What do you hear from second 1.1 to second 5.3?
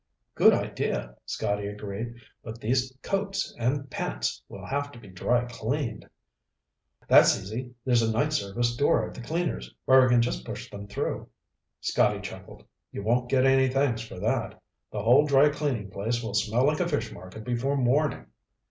Scotty agreed. "But these coats and pants will have to be